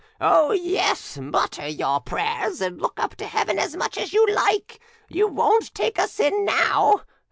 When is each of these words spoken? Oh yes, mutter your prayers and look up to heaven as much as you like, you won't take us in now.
Oh 0.19 0.51
yes, 0.51 1.19
mutter 1.19 1.67
your 1.67 1.99
prayers 1.99 2.59
and 2.59 2.81
look 2.81 2.99
up 2.99 3.13
to 3.17 3.27
heaven 3.27 3.59
as 3.59 3.75
much 3.75 3.99
as 3.99 4.13
you 4.13 4.25
like, 4.25 4.79
you 5.09 5.27
won't 5.27 5.71
take 5.75 5.99
us 5.99 6.19
in 6.19 6.43
now. 6.43 7.03